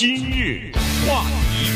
[0.00, 0.72] 今日
[1.06, 1.70] 话题，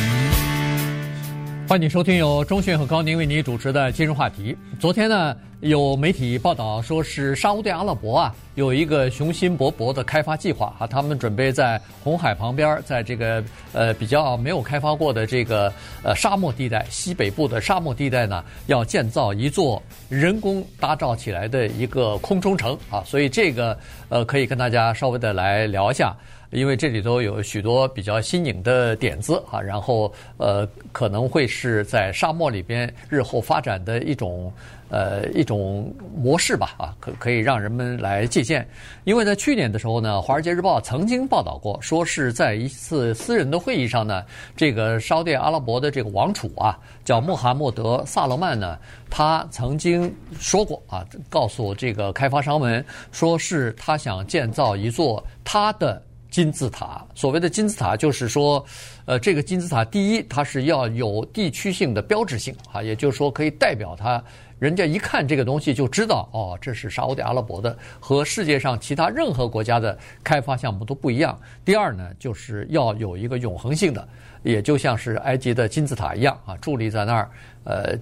[1.69, 4.56] 欢迎收听由中讯和高宁为你主持的今日话题。
[4.80, 15.71] 昨天呢，有媒体报道说是沙乌地阿拉伯啊有一个雄心勃勃的开发计划啊，他们准备在红海旁边，在这个呃比较没有开发过的这个
[16.03, 23.79] 呃沙漠地带西北部的沙漠地带呢，要建造一座人工打造起来的一个空中城啊，所以这个
[24.09, 26.17] 呃可以跟大家稍微的来聊一下。
[26.55, 34.52] 因为这里头有许多比较新颖的点子啊，然后呃可能会是在沙漠里边日后发展的一种
[34.88, 38.66] 呃一种模式吧啊，可可以让人们来借鉴。
[39.02, 44.23] 因为在去年的时候呢，《华尔街日报》曾经报道过，说是在一次私人的会议上呢，
[44.56, 48.78] 这个沙特阿拉伯的这个王储啊，叫穆罕默德·萨勒曼呢，
[49.10, 56.00] 他曾经说过啊，告诉这个开发商们，说是他想建造一座他的。
[56.34, 58.66] 金字塔，所谓的金字塔就是说，
[59.05, 64.21] 呃，这个金字塔第一，它是要有地区性的标志性啊，也就是说可以代表它，
[64.59, 71.39] 人家一看这个东西就知道，哦，这是沙乌地阿拉伯的，和世界上其他任何国家的开发项目都不一样。
[71.65, 74.09] 第二呢，就是要有一个永恒性的，
[74.43, 77.31] 也就像是埃及的金字塔一样啊，伫立在那儿，
[77.63, 77.97] 呃，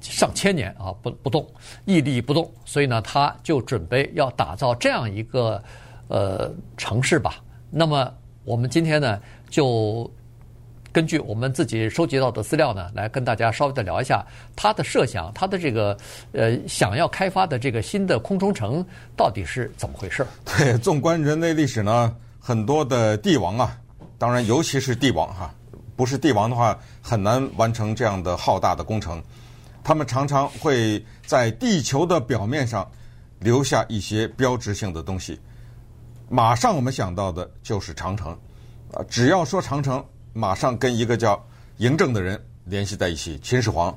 [0.00, 1.46] 上千年啊，不不动，
[1.84, 2.50] 屹立不动。
[2.64, 5.62] 所以呢，他就准备要打造这样一个
[6.08, 7.40] 呃城市吧。
[7.70, 8.12] 那么
[8.44, 10.10] 我们今天呢，就
[10.92, 15.96] 根据我们自己收集到的资料呢，来跟大家稍微的聊一下他的设想，他的这个
[16.32, 18.84] 呃想要开发的这个新的空中城
[19.16, 20.26] 到底是怎么回事？
[20.44, 23.78] 对，纵观人类历史呢，很多的帝王啊，
[24.16, 25.52] 当然尤其是帝王哈，
[25.96, 29.22] 不是帝王的话很难完成这样的浩大的工程。
[29.84, 32.90] 他们常常会在地球的表面上
[33.38, 35.38] 留下一些标志性的东西。
[36.28, 38.32] 马上我们想到的就是长城，
[38.92, 41.40] 啊，只要说长城，马上跟一个叫
[41.78, 43.38] 嬴政的人联系在一起。
[43.38, 43.96] 秦始皇，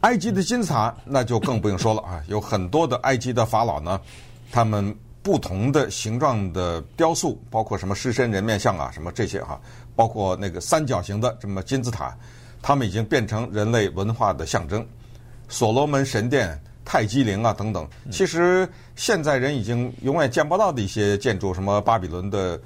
[0.00, 4.00] 埃及的金字塔那就更不用说了啊，有很多的埃及的法老呢，
[4.50, 4.92] 他们
[5.22, 9.60] 不同的形状的雕塑，包括什么狮身人面像啊，什么这些哈，
[9.94, 12.12] 包括那个三角形的什么金字塔，
[12.60, 14.84] 他们已经变成人类文化的象征。
[15.48, 16.60] 所罗门神殿。
[16.86, 22.58] 泰姬陵啊，等等，其实现在人已经永远见不到的一些建筑，什么巴比伦的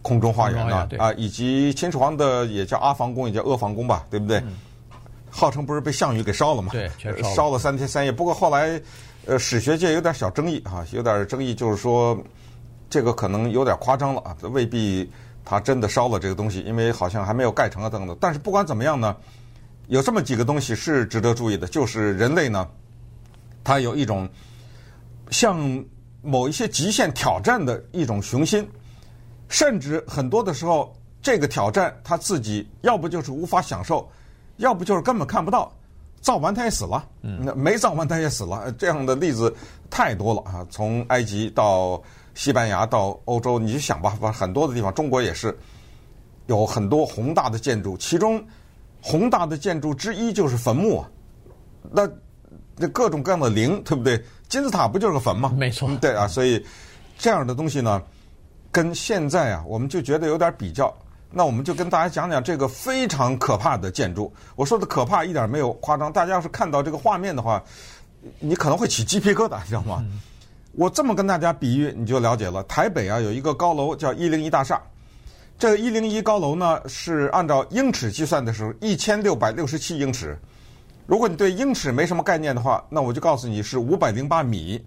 [0.00, 4.38] 空中花园啊，啊，以及秦始皇的也叫阿房宫，也叫阿房宫吧，对不对？
[4.38, 4.54] 嗯、
[5.28, 6.70] 号称不是被项羽给烧了吗？
[6.72, 8.10] 对，全烧了，烧了三天三夜。
[8.10, 8.80] 不过后来，
[9.26, 12.18] 呃，史学界有点小争议啊，有点争议，就是说
[12.88, 15.06] 这个可能有点夸张了啊，未必
[15.44, 18.16] 他真的烧了这个东西，因为好像还没有盖成啊，等等。
[18.18, 19.14] 但是不管怎么样呢，
[19.88, 22.66] 有这么几个东西是值得注意的，就是人类呢。
[23.66, 24.28] 他有一种
[25.28, 25.84] 向
[26.22, 28.64] 某一些极限挑战的一种雄心，
[29.48, 34.08] 甚至很多的时候，这个挑战他自己要不就是无法享受，
[34.58, 35.72] 要不就是根本看不到，
[36.20, 39.52] 造完他也死了，那没造完他也死了，这样的例子
[39.90, 40.64] 太多了啊！
[40.70, 42.00] 从埃及到
[42.34, 45.52] 西班牙到欧洲，你就想吧，很多的地方，中国也是
[46.46, 48.40] 有很多宏大的建筑，其中
[49.02, 51.10] 宏大的建筑之一就是坟墓啊，
[51.90, 52.08] 那。
[52.78, 54.22] 这各种各样的陵，对不对？
[54.48, 55.52] 金字塔不就是个坟吗？
[55.56, 56.64] 没错，对啊，所以
[57.18, 58.00] 这样的东西呢，
[58.70, 60.94] 跟现在啊，我们就觉得有点比较。
[61.32, 64.32] 那我们就跟大家讲讲这个非常可怕的建筑。
[64.54, 67.62] 我说的可怕一点没有夸张，大家要是看到这个画面的话，
[68.38, 69.98] 你可能会起鸡皮疙瘩，知道吗？
[70.02, 70.20] 嗯、
[70.72, 72.62] 我这么跟大家比喻，你就了解了。
[72.64, 74.80] 台北啊，有一个高楼叫一零一大厦，
[75.58, 80.38] 这个一零一高楼呢，是按照英尺计算的时候，一千六百六十七英尺。
[81.06, 84.84] 如果你对英尺没什么概念的话，那我就告诉你是五百零八米。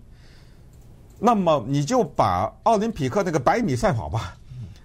[1.17, 4.37] 那么你就把奥林匹克那个百米赛跑吧，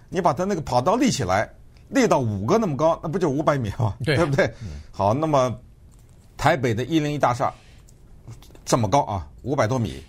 [0.09, 1.49] 你把它那个跑道立起来，
[1.89, 3.95] 立到五个那么高，那不就五百米吗？
[4.05, 4.53] 对，对不对？
[4.91, 5.57] 好，那么
[6.37, 7.53] 台北的一零一大厦
[8.65, 10.03] 这么高啊，五百多米。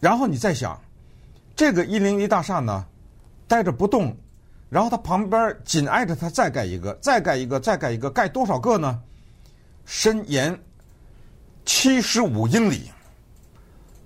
[0.00, 0.78] 然后你再想，
[1.56, 2.84] 这个一零一大厦呢，
[3.48, 4.14] 待着不动，
[4.68, 9.00] 然后它旁边紧挨着它再盖一个，再盖一个，再盖一个，盖多少个呢？
[9.84, 10.58] 深延
[11.64, 12.90] 七十五英里，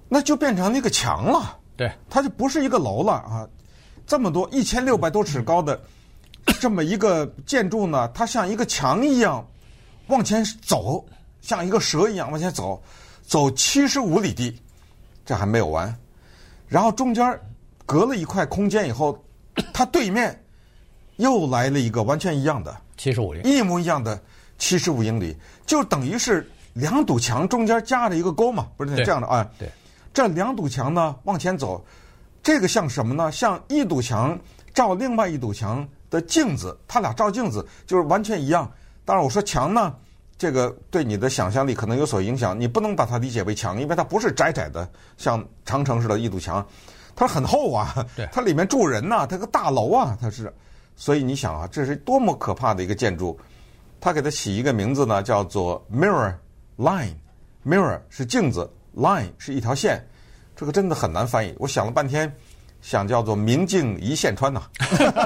[0.09, 1.59] 那就变成那个墙了。
[1.77, 3.49] 对，它就不是一个楼了啊！
[4.07, 5.81] 这么多一千六百多尺高的
[6.61, 9.47] 这么一个建筑呢，它像一个墙一样
[10.09, 11.05] 往前走，
[11.41, 12.83] 像一个蛇一样往前走，
[13.23, 14.61] 走七十五里地，
[15.25, 15.95] 这还没有完。
[16.67, 17.41] 然后中间
[17.87, 19.17] 隔了一块空间以后，
[19.73, 20.45] 它对面
[21.17, 24.21] 又来了一个完全一样的七十五里，一模一样的。
[24.59, 29.49] 七十五英里，就等于是两堵墙中间夹着一个沟嘛，不是这样的啊？
[29.59, 29.71] 对，
[30.13, 31.85] 这两堵墙呢往前走，
[32.43, 33.33] 这个像什么呢？
[33.33, 34.39] 像一堵墙
[34.75, 38.71] 照另外一堵墙的镜子，它俩照镜子就是完全一样。
[39.05, 39.95] 当然，我说墙呢，
[40.37, 42.59] 这个对你的想象力可能有所影响。
[42.59, 46.67] 你不能把它理解为墙，因为它不是窄窄的，像长城似的一堵墙，
[47.17, 48.07] 它很厚啊。
[48.31, 50.53] 它里面住人呐、啊，它个大楼啊，它是。
[50.95, 53.39] 所以你想啊，这是多么可怕的一个建筑。
[54.01, 56.35] 他给它起一个名字呢，叫做 Mirror
[56.77, 57.15] Line。
[57.67, 60.03] Mirror 是镜子，Line 是一条线。
[60.57, 61.55] 这个真的很难翻译。
[61.59, 62.33] 我想了半天，
[62.81, 64.63] 想叫做“明镜一线穿”呐，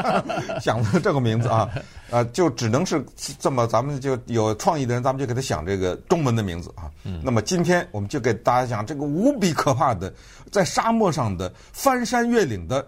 [0.60, 1.70] 想了这个名字啊，
[2.10, 3.04] 呃，就只能是
[3.38, 3.66] 这么。
[3.66, 6.90] 咱们就有创意的人，咱们就给他想这个中文的名字啊。
[7.22, 10.12] 那么今天我们就给大家讲这个无比可怕的，
[10.50, 12.86] 在沙漠上的翻山越岭的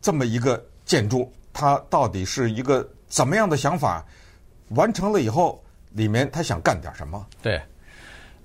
[0.00, 4.04] 这么一个建筑，它到底是一个怎么样的想法？
[4.70, 5.62] 完成了以后，
[5.92, 7.26] 里面他想干点什么？
[7.42, 7.60] 对。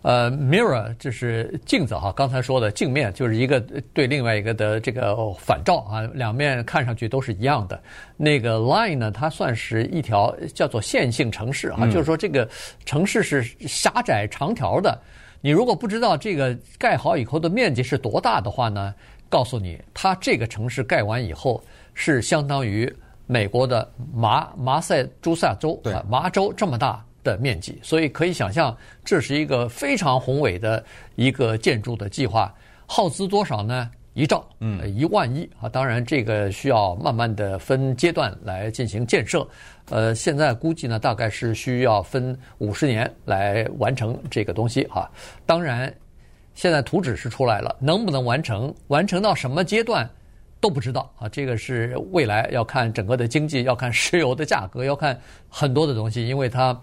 [0.01, 3.60] 呃，mirror 就是镜子哈，刚才说的镜面就是一个
[3.92, 7.81] 对另外一个的这个反照啊，两面看上去都是一样的。
[8.16, 12.48] 那个 line 呢，它算是一条叫做线性城市啊，就是说这个
[12.86, 14.95] 城市是狭窄长条的。
[15.42, 18.94] 你如果不知道这个盖好以后的面积是多大的话呢，
[19.27, 21.63] 告诉你，它这个城市盖完以后
[21.95, 22.95] 是相当于
[23.27, 27.04] 美国的麻麻塞诸塞州啊，麻州这么大。
[27.25, 30.86] 的面积，所以可以想象，这是一个非常宏伟的
[31.16, 32.54] 一个建筑的计划，
[32.86, 33.89] 耗资多少呢？
[34.13, 35.68] 一兆，嗯，一万亿啊！
[35.68, 39.44] 当然，这个需要慢慢的分阶段来进行建设。
[39.89, 45.10] 呃，现在估计呢，大概是需要分五十年来完成这个东西啊。
[45.48, 45.92] 当然，
[46.54, 48.72] 现在图纸是出来了，能不能完成？
[48.89, 50.07] 完成到什么阶段？
[50.59, 56.75] 都不知道啊，这个是未来要看整个的经济，要看石油的价格，要看很多的东西，因为它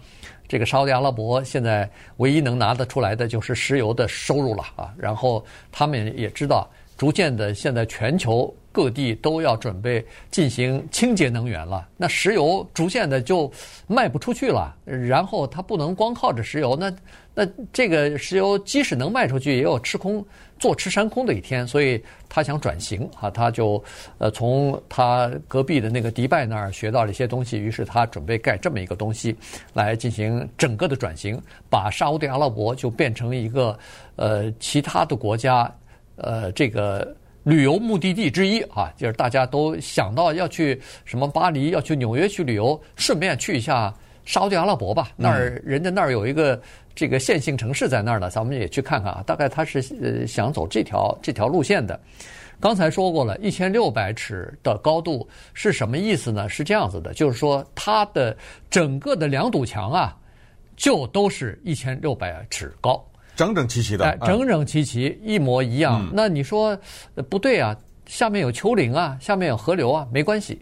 [0.47, 4.93] 这个沙特阿拉伯现在唯一能拿得出来的就是石油的收入了啊。
[4.97, 13.51] 然后他们也知道，逐渐的现在全球各地都要准备进行清洁能源了，那石油逐渐的就
[13.87, 16.93] 卖不出去了，然后它不能光靠着石油，那
[17.35, 20.25] 那这个石油即使能卖出去，也有吃空。
[20.63, 23.83] 坐吃山空的一天，所以他想转型啊，他就
[24.17, 29.35] 呃从他隔壁的那个迪拜那儿学到了一些东西，于是他准备盖这么一个东西
[29.73, 31.37] 来进行整个的转型，
[31.69, 33.77] 把沙乌地阿拉伯就变成一个
[34.15, 35.69] 呃其他的国家
[36.15, 37.13] 呃这个
[37.43, 43.93] 旅游目的地之一啊，就是大家都想到要去什么巴黎，要去纽约去旅游，顺便去一下
[44.25, 46.61] 沙乌地阿拉伯吧，那儿人家那儿有一个。
[46.95, 49.23] 这个线性城市在那儿呢，咱们也去看看啊。
[49.25, 51.99] 大概他是呃想走这条这条路线的。
[52.59, 56.47] 刚才说过了，一千六百尺的高度是什么意思呢？
[56.47, 58.37] 是这样子的，就是说它的
[58.69, 60.15] 整个的两堵墙啊，
[60.77, 63.03] 就都是一千六百尺高，
[63.35, 66.07] 整整齐齐的，哎，整整齐齐，一模一样。
[66.13, 66.77] 那你说
[67.27, 67.75] 不对啊？
[68.05, 70.61] 下面有丘陵啊，下面有河流啊，没关系。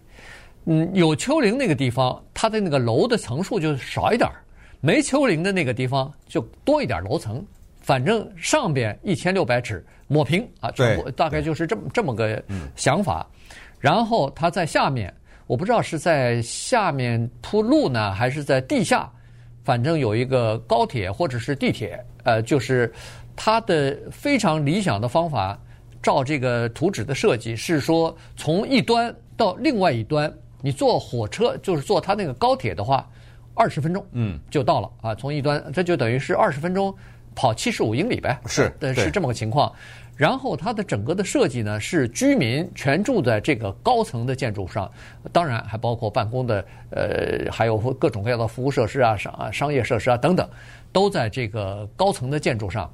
[0.66, 4.36] 嗯，有丘陵那个地方，它的那个楼的层数就少一点儿。
[4.80, 7.46] 没丘陵的那个地方就多一点楼层，
[7.82, 12.44] 反正上边一千六百尺抹平啊，全部大概就是这么这么个
[12.76, 13.28] 想法。
[13.80, 15.14] 然后它在下面，
[15.48, 19.12] 我不知道是在下面铺路呢，还是在地下，
[19.64, 22.92] 反正有一个高铁或者是地铁，呃，就是
[23.36, 25.60] 它的非常理想的方法，
[26.02, 30.32] 照这个图纸的设计是说，从一端到另外一端，
[30.62, 33.08] 你坐火车就是坐它那个高铁的话。
[33.54, 35.14] 二十分钟，嗯，就到了啊！
[35.14, 36.92] 从一端，这就等于是二十分钟
[37.36, 39.72] 跑七十五英里呗，是，是这么个情况。
[40.16, 44.90] 然后它的整个的设计呢，是居民全住在这个高层的建筑上，
[45.34, 50.50] 当然还包括办公的，呃，还有各种各样的服务设施啊、商啊、商业设施啊等等，
[50.94, 52.90] 都在这个高层的建筑上。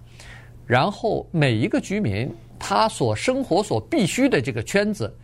[0.65, 5.15] 然后每一个居民他所生活所必须的这个圈子，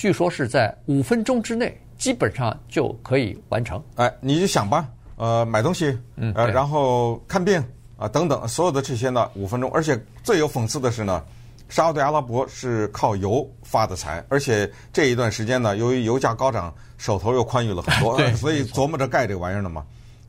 [0.00, 1.78] 据说是在五分钟之内。
[1.98, 3.78] 基本上就可以完成。
[3.96, 7.64] 哎，你就想吧，呃，买东西，嗯，呃，然后看病啊、
[7.98, 9.70] 呃，等等，所有的这些呢，五分钟。
[9.70, 11.22] 而且最有讽刺的是呢，
[11.68, 19.84] 沙乌地阿拉伯是靠油发的财，而且这一段时间呢，由于油价高涨，手头又宽裕了很多，对， 所以琢磨着盖这个玩意儿呢嘛。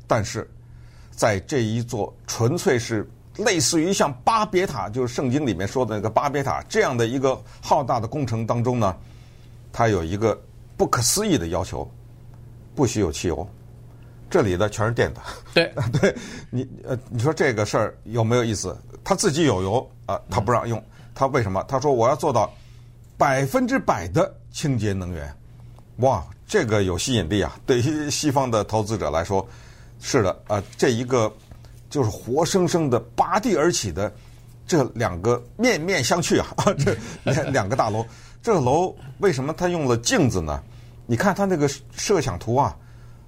[0.06, 0.46] 但是，
[1.12, 8.94] 在这一座纯粹是类似于像巴别塔，就是圣经里面说的那个巴别塔这样的一个浩大的工程当中呢，
[9.72, 10.40] 它有一个。
[10.78, 11.88] 不可思议的要求，
[12.74, 13.48] 不许有汽油，
[14.32, 15.22] 这里的全是电的。
[15.54, 16.16] 对， 对
[16.50, 18.76] 你呃，你说这个事儿有没有意思？
[19.04, 21.64] 他自己有油啊，他不让用，他为什么？
[21.68, 22.52] 他说我要做到
[23.16, 25.32] 百分之百的清洁能源。
[25.98, 27.56] 哇，这个有吸引力啊！
[27.64, 29.48] 对于西方的投资者来说，
[30.00, 31.32] 是的啊，这一个
[31.92, 34.12] 就是活生生的拔地而起的
[34.66, 36.74] 这两个面面相觑啊，
[37.32, 38.04] 这两个大楼。
[38.42, 40.62] 这个楼为什么它用了镜子呢？
[41.06, 42.76] 你看它那个设想图啊，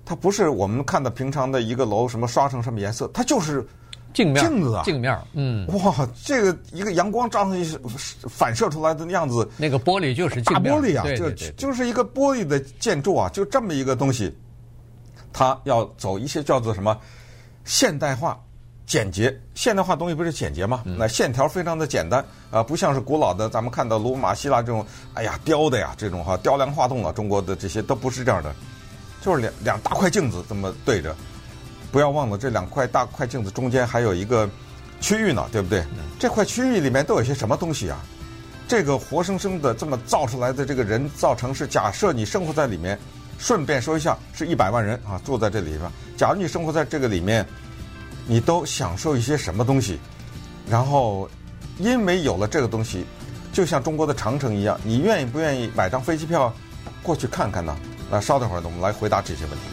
[0.06, 3.66] 它不是我们看的平常的一个楼什么刷成什么颜色，它就是
[4.14, 7.78] 镜面镜子啊，镜面，嗯，哇，这个一个阳光照上去
[8.30, 14.34] 反射出来的样子，那个玻璃就是大玻璃啊，就就是一个玻璃的建筑啊，就这么一个东西，
[15.34, 16.98] 它要走一些叫做什么
[17.66, 18.40] 现代化。
[18.86, 20.84] 简洁，现代化东西不是简洁吗？
[20.86, 28.54] 那线条非常的简单啊，不像是古老的，咱们看到罗马、希腊这种，哎呀雕的呀，这种哈雕梁画栋啊，中国的这些都不是这样的，
[29.22, 31.16] 就是两两大块镜子这么对着。
[31.92, 34.50] 不要忘了，这两块大块镜子中间还有一个
[35.00, 35.84] 区域呢，对不对？
[36.20, 38.00] 这块区域里面都有些什么东西啊？
[38.68, 43.00] 这个活生生的这么造出来的这个人造城市，假设你生活在里面，
[43.40, 45.90] 顺便说一下，是一百万人啊住在这里边。
[46.18, 47.48] 假如你生活在这个里面。
[48.26, 50.00] 你都享受一些什么东西？
[50.70, 51.30] 然后，
[51.78, 53.04] 因为有了这个东西，
[53.52, 56.54] 就像中国的长城一样，你愿意不愿意买张飞机票
[57.02, 57.76] 过去看看呢？
[58.10, 59.66] 那稍等会儿，我们来回答这些问题。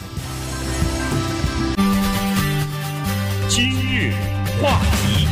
[3.47, 4.13] 今日
[4.61, 5.27] 话题，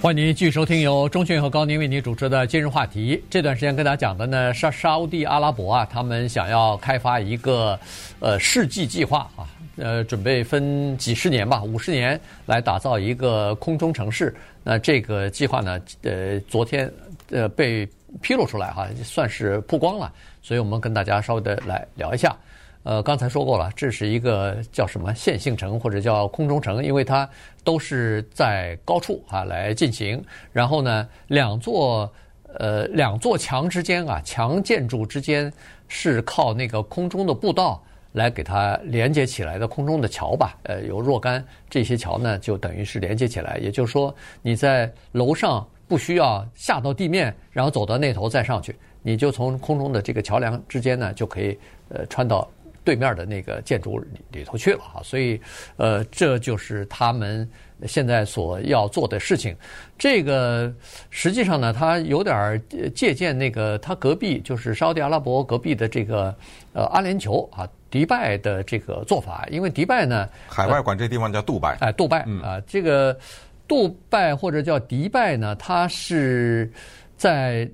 [0.00, 3.16] 欢迎您继续收听由钟迅和高宁为您主持的《今日话题》。
[3.28, 7.78] 这段时间跟大家讲的呢，沙沙乌地阿拉伯啊，他们想要开发一个
[8.20, 9.42] 呃世纪计划啊。
[9.78, 14.34] 呃，准备分几十年吧，五十年来打造一个空中城市。
[14.64, 16.92] 那这个计划呢，呃，昨天
[17.30, 17.88] 呃被
[18.20, 20.12] 披露出来哈，算是曝光了。
[20.42, 22.36] 所以我们跟大家稍微的来聊一下。
[22.82, 27.28] 呃，刚才说过了，这是一个叫什么线性城或者叫空中城，因为它
[27.62, 30.20] 都是在高处啊来进行。
[30.52, 32.10] 然后呢，两座
[32.58, 35.52] 呃两座墙之间啊，墙建筑之间
[35.86, 37.80] 是靠那个空中的步道。
[38.12, 43.58] 来给它连接起来的空中的桥吧，呃，有若干这些桥呢，就等于是连接起来。
[43.58, 51.58] 也就是说，你在楼上不需要下到地面，然后走到那头再上去，你就从空中的这个桥梁之间呢，就可以
[51.90, 52.48] 呃穿到
[52.88, 55.02] 对面的那个建筑里里头去了哈。
[55.04, 55.38] 所以，
[55.76, 57.46] 呃，这就是他们
[57.86, 59.54] 现在所要做的事情。
[59.98, 60.72] 这个
[61.10, 62.58] 实际上呢，它有点
[62.94, 66.34] 借鉴那个它隔壁，就是沙特阿拉伯隔壁的这个
[66.72, 67.68] 呃阿联酋啊。
[67.90, 73.18] 迪拜的这个做法，因为迪拜呢，海外管这地方叫杜拜，哎，杜拜啊，这个
[73.66, 76.72] 杜拜或者叫迪拜呢，它是
[77.18, 77.68] 在。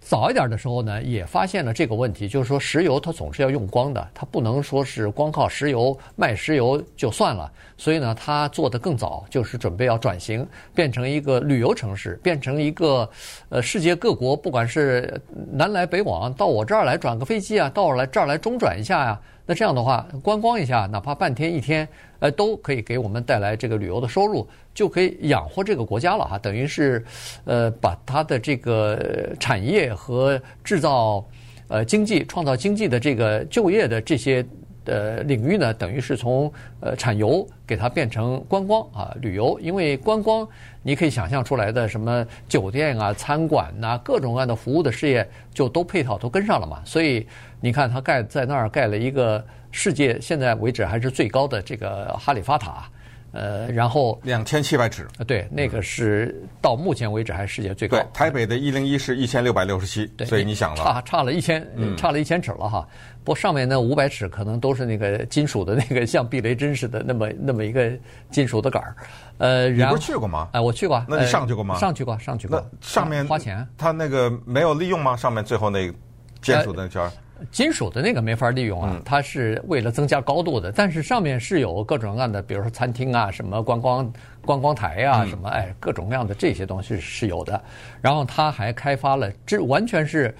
[0.00, 7.52] 早一点的时候呢，也发现了这个问题，就是说石油它总是要用光的，它不能说是光靠石油卖石油就算了。
[7.76, 13.08] 所以呢，它做得更早，就是准备要转型，变成一个旅游城市，变成一个
[13.50, 15.20] 呃世界各国不管是
[15.52, 21.88] 南来北往，到我这儿来转个飞机啊，到我来这儿来中转一下呀、那这样的话观光一下，哪怕半天一天。
[22.20, 26.38] 呃，都可以给我们带来这个旅游的收入，就可以养活这个国家了哈。
[26.38, 27.02] 等于是，
[27.46, 31.24] 呃，把它的这个产业和制造，
[31.66, 34.44] 呃，经济创造经济的这个就业的这些
[34.90, 39.58] 呃领域呢，等于是从呃产油给它变成观光啊旅游。
[39.60, 40.46] 因为观光
[40.82, 46.82] 你可以想象出来的什么酒店啊、餐馆呐、啊、各种各样的服务的事业就都配套都跟上了嘛。
[46.84, 47.26] 所以
[47.60, 49.42] 你看，它盖在那儿盖了一个。
[49.72, 52.90] 世界现在为止还是最高的这个哈利法塔，
[53.30, 57.96] 呃，然后两千七百尺，对，那个是到目前为止还是世界最高。
[57.96, 61.64] 对，台北的一零一是一千六百六十七，所以你想了，差差了一千，
[61.96, 62.84] 差了一千尺了哈。
[63.22, 67.92] 不过上面那五百尺可能都是那个金属的那个 像避雷针似的那么那么一个
[68.30, 68.96] 金属的杆儿。
[69.38, 70.48] 呃，你不是去过吗？
[70.52, 71.04] 哎，我去过。
[71.08, 71.78] 那你上去过吗？
[71.78, 72.58] 上去过，上去过。
[72.58, 73.66] 那上面花钱？
[73.76, 75.16] 他那个没有利用吗？
[75.16, 75.94] 上面最后那个
[76.42, 77.10] 金属的圈儿？
[77.50, 80.70] 金属的那个没法利用啊，它是为了增加高度的。
[80.70, 84.12] 但是上面是有各种各样的，比如说餐厅啊、什么观光
[84.44, 87.58] 观光台啊、什么哎，各种各样的这些东西是有的。
[88.02, 90.34] 然后它还开发了，这完全是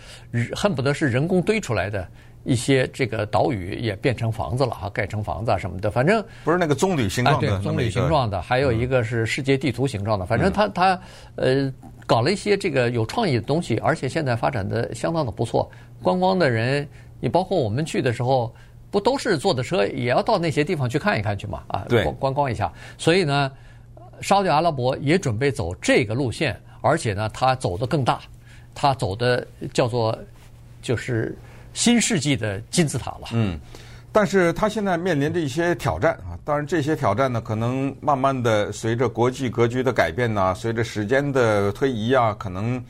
[0.55, 2.07] 恨不得是人工堆出来的
[2.45, 5.91] 一些这个岛屿，也变成房子了啊，盖成房子啊什么的。
[5.91, 10.25] 反正不是那个棕榈形状的，棕榈形状的，还有一个是世界地图形状的。
[10.25, 11.01] 反正它它
[11.37, 11.73] 呃
[12.07, 15.71] 搞了一些这个有创意的东西，而且现在发展的相当的不错。
[16.03, 16.89] 观光的人，
[17.21, 18.53] 你包括我们去的时候，
[18.91, 21.63] 不都是坐的车，也要到那些地方去看一看去嘛？
[21.69, 22.73] 啊，对，观光一下。
[22.97, 23.53] 所以呢，
[24.23, 28.21] 沙特阿拉伯也准备走这个路线，而且呢，它走的更大，
[28.75, 30.19] 它走的叫做
[30.81, 31.37] 就是
[31.73, 33.29] 新世纪的金字塔了。
[33.33, 33.59] 嗯，
[34.13, 36.39] 但是它现在面临着一些挑战啊。
[36.45, 42.83] 当然，这些挑战呢，可能慢慢的随着国际格局的改变呢，随着时间的推移啊，可能。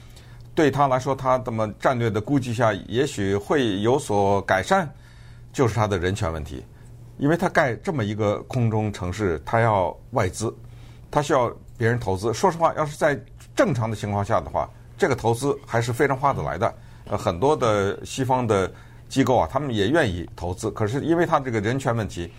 [0.52, 4.86] 对他来说，他这么战略的估计下，也许会有所改善，
[5.52, 6.62] 就是他的人权问题，
[7.18, 10.54] 因为他盖这么一个空中城市，他要外资，
[11.08, 12.34] 他需要别人投资。
[12.34, 13.18] 说实话，要是在
[13.54, 14.68] 正常的情况下的话，
[14.98, 16.74] 这个投资还是非常划得来的。
[17.10, 18.72] 呃，很多的西方的
[19.08, 20.70] 机构啊，他们也愿意投资。
[20.70, 22.32] 可是因为他这个人权问题，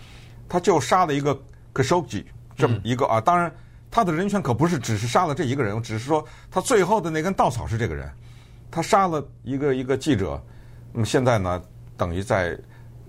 [0.47, 1.37] 他就杀了一个
[1.73, 2.23] Khashoggi
[2.55, 3.19] 这么一个啊。
[3.19, 3.53] 当然，
[3.91, 8.09] 他的人权可不是只是杀了这一个人，只是说他最后的那根稻草是这个人，
[8.71, 10.41] 他杀了一个一个记者。
[10.93, 11.61] 那么现在呢，
[11.97, 12.57] 等于在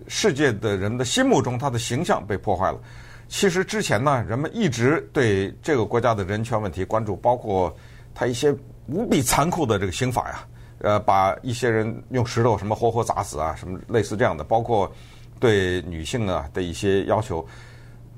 [0.09, 2.81] 世界的人的心目中，他的形象被破坏了。
[3.29, 7.73] 其实之前呢，人们一直对这个国家的人权问题关注，包括
[8.13, 8.53] 他一些
[8.89, 10.45] 无比残酷的这个刑法呀，
[10.83, 14.91] 呃，把一些人用石头什么活活砸死啊，什么类似这样的，包括
[15.41, 17.47] 对女性啊的一些要求。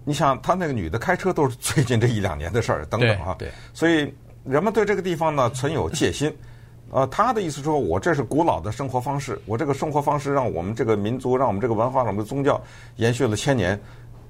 [0.04, 3.37] 你想，他那个女的开车都是最近这一两年的事儿，等等啊。
[3.38, 3.49] 对。
[3.49, 3.52] 对。
[3.73, 4.12] 所以
[4.44, 6.35] 人们对这个地方呢存有戒心。
[6.92, 12.62] 呃，他的意思说，我这是古老的生活方式，我这个生活方式让我们这个民族，让我们这个文化，让我们的宗教
[12.97, 13.80] 延续了千年，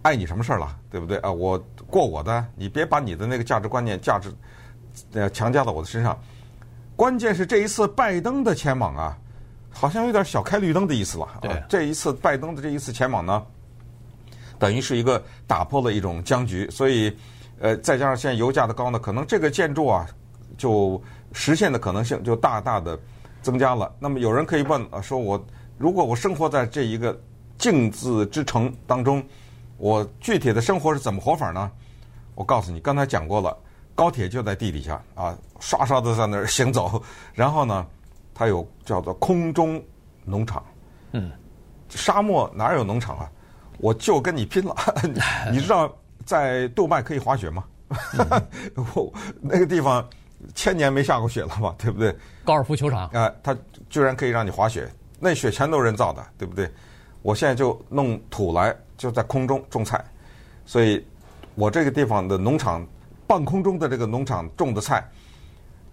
[0.02, 1.30] 碍你什么事儿了，对不对啊？
[1.30, 4.32] 我过我的，你别把你的那个价值观念、价值
[5.12, 6.18] 呃强加到我的身上。
[6.96, 9.18] 关键是这一次拜登的前往啊，
[9.70, 11.28] 好像有点小开绿灯的意思了。
[11.40, 11.50] 对。
[11.50, 13.42] 啊，这一次拜登的这一次前往呢，
[14.58, 17.16] 等于是一个打破了一种僵局，所以
[17.58, 20.06] 呃，再加上现在油价的高呢，可能这个建筑啊
[20.56, 21.02] 就。
[21.36, 22.96] 实现的可能性就大大的
[23.42, 23.92] 增加了。
[23.98, 25.44] 那么有人可以问啊，说我
[25.76, 27.20] 如果我生活在这一个
[27.58, 29.20] 镜子之城当中，
[29.76, 31.68] 我具体的生活是怎么活法呢？
[32.36, 33.58] 我告诉你，刚才讲过了，
[33.94, 37.02] 高铁就在地底下啊，刷刷的在那儿行走。
[37.32, 37.86] 然后呢，
[38.34, 39.82] 它有叫做空中
[40.24, 40.64] 农场。
[41.12, 41.30] 嗯，
[41.88, 43.30] 沙漠哪有农场啊？
[43.78, 44.74] 我就跟你拼了！
[45.52, 45.92] 你知道
[46.24, 47.64] 在杜拜可以滑雪吗？
[48.94, 50.06] 我那个地方。
[50.54, 52.14] 千年没下过雪了嘛，对不对？
[52.44, 53.56] 高尔夫球场啊，它
[53.88, 54.86] 居然可以让你滑雪，
[55.18, 56.70] 那雪全都是人造的，对不对？
[57.22, 60.04] 我现在就弄土来，就在空中种菜，
[60.66, 61.02] 所以
[61.54, 62.86] 我这个地方的农场，
[63.26, 65.04] 半空中的这个农场种的菜，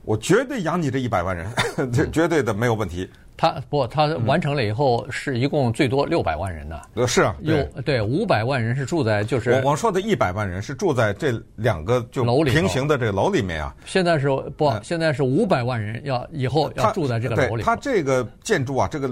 [0.04, 1.48] 我绝对养你这一百万人，
[1.92, 3.10] 这 绝对的没有问题。
[3.38, 6.80] 他不，他完成了以后是一共最多六百万人呢。
[6.94, 13.76] 呃，是啊，有对五百万人是住在就是我我说的一百万人是住在这两个就楼里平行的这个楼里面啊。
[13.86, 17.64] 现在是不，现在是五百万人要以后要住在这个楼里。
[17.64, 19.10] 它这个建筑啊，这个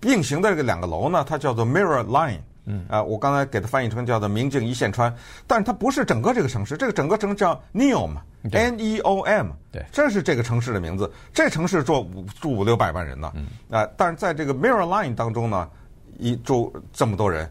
[0.00, 2.38] 并行的这个两个楼呢，它叫做 Mirror Line。
[2.68, 5.14] 嗯啊，我刚才给它翻译成叫做“明镜一线穿”，
[5.46, 11.08] 但是它不是整个这个城市，这个整个城市叫 Neom，N-E-O-M，对，这是这个城市的名字。
[11.32, 13.32] 这城市住五住五六百万人呢，
[13.70, 15.70] 啊，但是在这个 Mirror Line 当中呢，
[16.18, 17.48] 一住这么多人，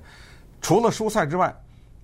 [0.60, 1.56] 除了蔬菜之外，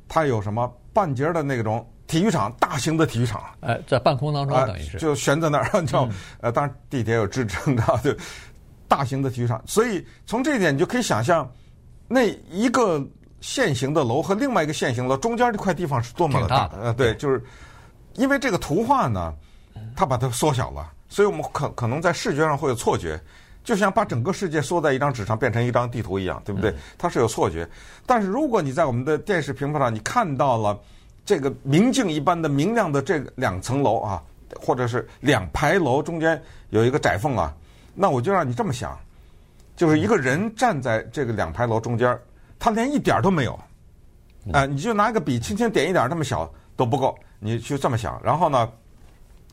[0.08, 6.08] 它有什么半截的那种体育场，大型的体育场，哎，在半空当中等于是就悬在那儿，叫
[6.40, 8.16] 呃，当然地铁有支撑的，就
[8.88, 9.62] 大型的体育场。
[9.68, 11.46] 所以从这一点你就可以想象。
[12.14, 13.02] 那一个
[13.40, 16.70] 线形的楼和另外一个线形楼中间这块地方是多么的大？
[16.80, 17.42] 呃，对，就是
[18.16, 19.34] 因为这个图画呢，
[19.96, 23.18] 它把它缩小了，所以我们可可能在视觉上会有错觉，
[23.64, 26.76] 就像把整个世界缩在一张纸上变成一张地图一样，对不对？
[26.98, 27.66] 它是有错觉。
[28.06, 30.78] 但是如果你在我们的电视屏幕上，你看到了
[31.26, 34.22] 这个明镜一般的明亮的这两层楼啊，
[34.60, 37.56] 或者是两排楼中间有一个窄缝啊，
[37.96, 39.00] 那我就让你这么想。
[39.82, 42.16] 就是一个人站在这个两排楼中间，
[42.60, 43.60] 他连一点都没有，
[44.54, 48.22] 啊，你就拿一个笔轻轻点一点，那么小都不够，你就这么想。
[48.24, 48.72] 然后呢，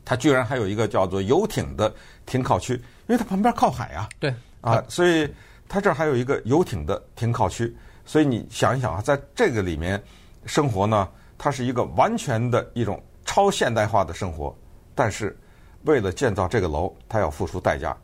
[0.05, 1.91] 它居然还有一个叫做游艇的
[2.27, 4.07] 停靠区，因为它旁边靠海啊。
[4.19, 4.31] 对。
[4.61, 5.27] 啊，所以
[5.67, 7.75] 它这儿还有一个游艇的停靠区。
[8.05, 9.99] 所以你想一想啊，在这个里面
[10.45, 14.55] 生活呢，它是一个完全的一种超现代化的生活。
[14.93, 15.35] 但是
[15.85, 17.97] 为了建造这个楼，它要付出代价，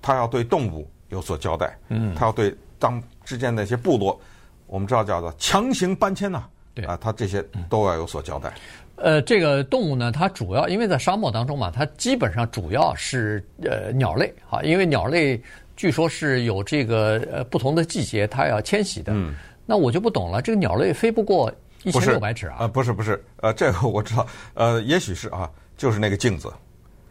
[0.00, 0.90] 它要对动物。
[1.08, 4.20] 有所交代，嗯，他要对当之间那些部落，
[4.66, 6.84] 我们知道叫做强行搬迁呐、啊，对。
[6.84, 8.52] 啊，他这些都要有所交代。
[8.96, 14.34] 呃，这个动物呢，它主要因为在沙漠当中嘛，它基本上主要是呃鸟类。
[14.50, 15.40] 啊，因为鸟类
[15.76, 19.12] 据说是有这个呃不同的季节它要迁徙的。
[19.14, 21.52] 嗯，那我就不懂了，这个鸟类飞不过
[21.84, 22.56] 一千六百尺啊？
[22.60, 26.52] 啊，不是不是，呃，这个我知道，呃，也许是啊，就是那个镜子。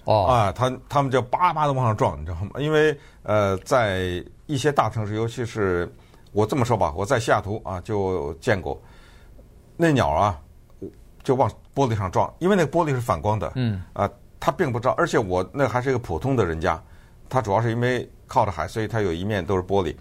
[0.07, 2.51] 哦啊，他他们就叭叭的往上撞，你知道吗？
[2.59, 5.93] 因为呃，在一些大城市，尤其是
[6.31, 8.81] 我这么说吧，我在西雅图啊就见过
[9.75, 10.39] 那鸟啊，
[11.23, 13.51] 就往玻璃上撞，因为那个玻璃是反光的。
[13.55, 16.81] 嗯啊，它并不知道，而且我那还是一个普通的人家，
[17.27, 19.93] 它主要是因为靠着海，所以它有一面都是玻璃，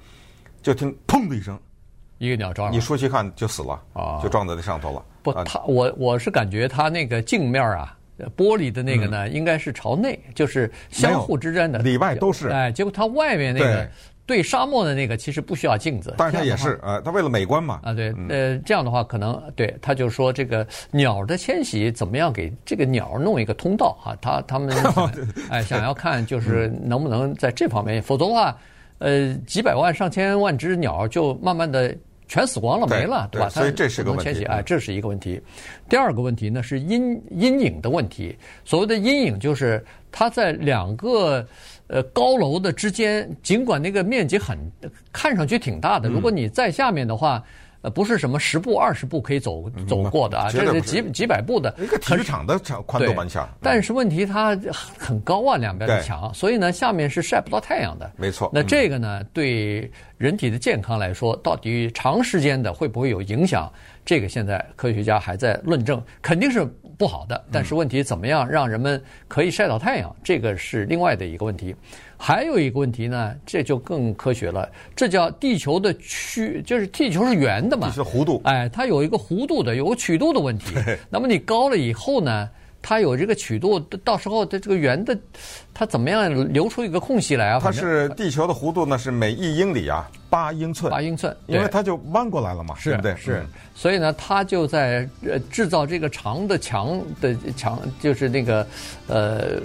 [0.62, 1.58] 就听砰的一声，
[2.18, 5.04] 一个鸟撞，你出去看就死了啊，就撞在那上头了。
[5.24, 7.95] 不，他我我是感觉他那个镜面啊。
[8.36, 12.48] 玻璃的那个呢，应该是朝内，就是相互之间的里外都是。
[12.48, 13.88] 哎，结果它外面那个
[14.24, 17.80] 对沙漠的那个其实不需要镜子，但是它也是呃，它为了美观嘛。
[17.82, 24.16] 啊，对，呃，这样的话可能对，他就说这个鸟的迁徙怎么样给这个鸟弄一个通道啊？
[24.20, 24.74] 他他们
[25.50, 28.56] 哎想要 看就是能不能在这方面，否则的话，
[28.98, 31.94] 呃，几百万上千万只鸟就慢慢的。
[32.28, 33.48] 全死光了，没了，对吧？
[33.48, 34.44] 所以这是个问题。
[34.44, 35.40] 哎，这是一个问题。
[35.88, 38.36] 第二个问题呢是阴阴影的问题。
[38.64, 41.46] 所谓的阴影就是它在两个
[41.86, 44.58] 呃高楼的之间，尽管那个面积很
[45.12, 47.44] 看上去挺大的，如果你在下面的话。
[47.82, 51.74] 呃，不是什么十步二十步可以走走过的啊，这是几几百步的。
[51.78, 54.58] 一个体育场的长宽度蛮强，但是问题它
[54.98, 58.10] 很高啊，两边的墙，所以呢，下面是晒不到太阳的。
[58.16, 58.50] 没错。
[58.52, 63.72] 那这个呢，对人体的健康来说，到底长时间的会不会有影响？
[64.04, 66.64] 这个现在科学家还在论证，肯定是
[66.96, 67.44] 不好的。
[67.50, 71.74] 但是问题怎么样让人们可以晒到太阳，这个是另外的一个问题。
[72.18, 80.74] 还有一个问题呢，这就更科学了，这叫地球的曲，就是地球是圆的嘛，是弧度，哎，它有一个弧度的，有个曲度的问题。
[81.10, 82.48] 那么你高了以后呢，
[82.80, 85.16] 它有这个曲度，到时候它这个圆的，
[85.74, 87.60] 它怎么样留出一个空隙来啊？
[87.62, 93.16] 它是地球的弧度呢，是每一英里啊八英寸，八英寸，因为它就弯过来了嘛，是对不对？
[93.16, 98.66] 是，所以呢，它就在呃制造这个长的墙的墙，就是那个
[99.06, 99.60] 呃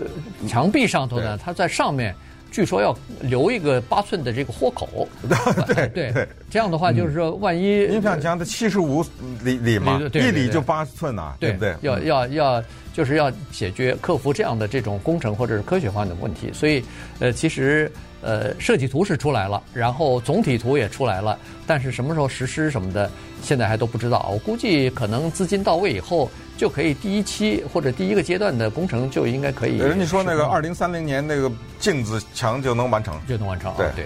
[0.47, 2.13] 墙壁上头呢，它在上面。
[2.51, 5.07] 据说要留一个八寸的这个豁口，
[5.67, 9.03] 对对对，这样的话就是说，万一您想讲的七十五
[9.41, 11.73] 里里嘛，一里就八寸呐，对不对？
[11.81, 16.51] 要要要，就是要解决克服这样的这种工程或者是科学方面的问题。
[16.53, 16.83] 所以，
[17.19, 17.89] 呃，其实
[18.21, 23.09] 呃，设计图是出来了，然后总体图也出来了，但是什么时候实施什么的，
[23.41, 24.29] 现在还都不知道。
[24.29, 26.29] 我估计可能资金到位以后。
[26.57, 29.77] 就可以第一期或者第一个阶段的工程就应该可以。
[29.77, 33.73] 人家说那个二零三零年那个镜子墙就能完成，就能完成。
[33.77, 33.91] 对。
[33.95, 34.05] 对